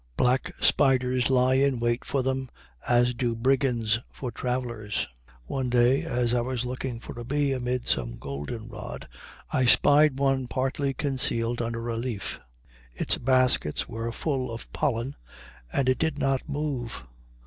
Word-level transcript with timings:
Black 0.17 0.55
spiders 0.59 1.29
lie 1.29 1.53
in 1.53 1.79
wait 1.79 2.03
for 2.05 2.23
them 2.23 2.49
as 2.87 3.13
do 3.13 3.35
brigands 3.35 3.99
for 4.11 4.31
travelers. 4.31 5.07
One 5.45 5.69
day, 5.69 6.01
as 6.01 6.33
I 6.33 6.41
was 6.41 6.65
looking 6.65 6.99
for 6.99 7.19
a 7.19 7.23
bee 7.23 7.51
amid 7.51 7.87
some 7.87 8.17
goldenrod, 8.17 9.07
I 9.51 9.65
spied 9.65 10.17
one 10.17 10.47
partly 10.47 10.95
concealed 10.95 11.61
under 11.61 11.87
a 11.87 11.97
leaf. 11.97 12.39
Its 12.95 13.19
baskets 13.19 13.87
were 13.87 14.11
full 14.11 14.51
of 14.51 14.73
pollen, 14.73 15.17
and 15.71 15.87
it 15.87 15.99
did 15.99 16.17
not 16.17 16.49
move. 16.49 17.03